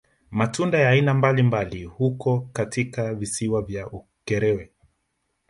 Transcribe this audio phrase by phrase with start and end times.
[0.31, 4.71] Matunda ya aina mabalimbali huko katika visiwa vya Ukerewe